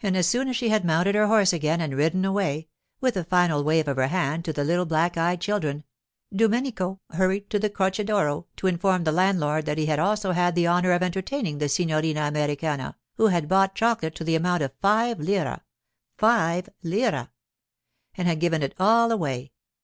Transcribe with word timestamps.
And 0.00 0.16
as 0.16 0.28
soon 0.28 0.46
as 0.46 0.54
she 0.54 0.68
had 0.68 0.84
mounted 0.84 1.16
her 1.16 1.26
horse 1.26 1.52
again 1.52 1.80
and 1.80 1.96
ridden 1.96 2.24
away, 2.24 2.68
with 3.00 3.16
a 3.16 3.24
final 3.24 3.64
wave 3.64 3.88
of 3.88 3.96
her 3.96 4.06
hand 4.06 4.44
to 4.44 4.52
the 4.52 4.62
little 4.62 4.84
black 4.86 5.16
eyed 5.18 5.40
children, 5.40 5.82
Domenico 6.32 7.00
hurried 7.10 7.50
to 7.50 7.58
the 7.58 7.68
Croce 7.68 8.00
d'Oro 8.04 8.46
to 8.58 8.68
inform 8.68 9.02
the 9.02 9.10
landlord 9.10 9.66
that 9.66 9.76
he 9.76 9.90
also 9.92 10.30
had 10.30 10.40
had 10.44 10.54
the 10.54 10.68
honour 10.68 10.92
of 10.92 11.02
entertaining 11.02 11.58
the 11.58 11.68
signorina 11.68 12.28
Americana, 12.28 12.94
who 13.16 13.26
had 13.26 13.48
bought 13.48 13.74
chocolate 13.74 14.14
to 14.14 14.22
the 14.22 14.36
amount 14.36 14.62
of 14.62 14.72
five 14.80 15.18
lire—five 15.18 16.68
lire! 16.84 17.30
And 18.16 18.28
had 18.28 18.38
given 18.38 18.62
it 18.62 18.76
all 18.78 19.10
away! 19.10 19.50